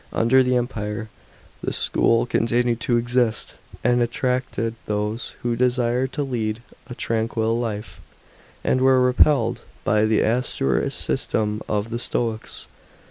[0.11, 1.09] Under the Empire
[1.61, 8.01] the school continued to exist, and attracted those who desired to lead a tranquil life,
[8.63, 12.65] and were repelled by the austerer system of the Stoics.